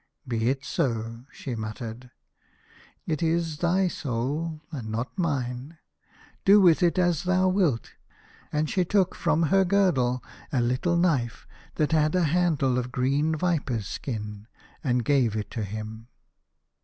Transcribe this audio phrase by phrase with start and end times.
[0.27, 2.09] "Be it so," she muttered."
[3.05, 5.77] It is thy soul and not mine.
[6.43, 7.91] Do with it as thou wilt."
[8.51, 11.45] And she took from her girdle a little knife
[11.75, 14.47] that had a handle of green viper's skin,
[14.83, 16.07] and gave it to him.